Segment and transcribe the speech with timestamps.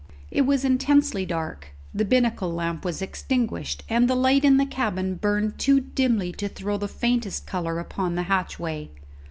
[0.31, 5.13] It was intensely dark; the binnacle lamp was extinguished, and the light in the cabin
[5.13, 8.89] burned too dimly to throw the faintest colour upon the hatchway.